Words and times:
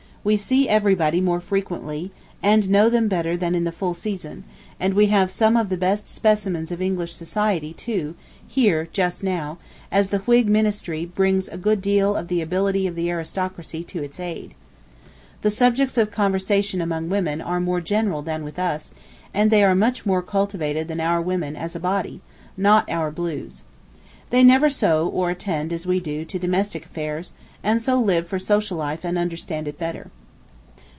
We 0.23 0.37
see 0.37 0.69
everybody 0.69 1.19
more 1.19 1.41
frequently, 1.41 2.11
and 2.43 2.69
know 2.69 2.91
them 2.91 3.07
better 3.07 3.35
than 3.35 3.55
in 3.55 3.63
the 3.63 3.71
full 3.71 3.95
season, 3.95 4.43
and 4.79 4.93
we 4.93 5.07
have 5.07 5.31
some 5.31 5.57
of 5.57 5.69
the 5.69 5.77
best 5.77 6.07
specimens 6.07 6.71
of 6.71 6.79
English 6.79 7.13
society, 7.15 7.73
too, 7.73 8.13
here 8.47 8.87
just 8.93 9.23
now, 9.23 9.57
as 9.91 10.09
the 10.09 10.19
Whig 10.19 10.47
ministry 10.47 11.07
brings 11.07 11.47
a 11.47 11.57
good 11.57 11.81
deal 11.81 12.15
of 12.15 12.27
the 12.27 12.39
ability 12.39 12.85
of 12.85 12.93
the 12.93 13.09
aristocracy 13.09 13.83
to 13.85 14.03
its 14.03 14.19
aid. 14.19 14.53
The 15.41 15.49
subjects 15.49 15.97
of 15.97 16.11
conversation 16.11 16.81
among 16.81 17.09
women 17.09 17.41
are 17.41 17.59
more 17.59 17.81
general 17.81 18.21
than 18.21 18.43
with 18.43 18.59
us, 18.59 18.93
and 19.33 19.49
[they] 19.49 19.63
are 19.63 19.73
much 19.73 20.05
more 20.05 20.21
cultivated 20.21 20.87
than 20.87 20.99
our 20.99 21.19
women 21.19 21.55
as 21.55 21.75
a 21.75 21.79
body, 21.79 22.21
not 22.55 22.87
our 22.91 23.09
blues. 23.09 23.63
They 24.29 24.43
never 24.43 24.69
sew, 24.69 25.09
or 25.09 25.29
attend, 25.31 25.73
as 25.73 25.85
we 25.85 25.99
do, 25.99 26.23
to 26.23 26.39
domestic 26.39 26.85
affairs, 26.85 27.33
and 27.63 27.81
so 27.81 27.99
live 27.99 28.27
for 28.27 28.39
social 28.39 28.77
life 28.77 29.03
and 29.03 29.17
understand 29.17 29.67
it 29.67 29.77
better. 29.77 30.09